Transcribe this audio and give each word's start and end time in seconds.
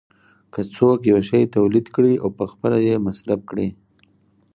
که 0.53 0.61
څوک 0.75 0.99
یو 1.11 1.19
شی 1.29 1.41
تولید 1.55 1.85
کړي 1.95 2.13
او 2.23 2.29
پخپله 2.39 2.77
یې 2.87 2.95
مصرف 3.07 3.39
کړي 3.49 3.67